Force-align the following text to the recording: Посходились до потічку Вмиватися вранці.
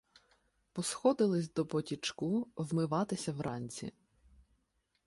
Посходились 0.73 1.53
до 1.53 1.65
потічку 1.65 2.47
Вмиватися 2.57 3.31
вранці. 3.31 3.91